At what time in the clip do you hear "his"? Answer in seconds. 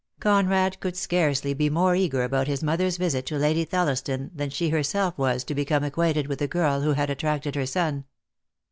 2.47-2.63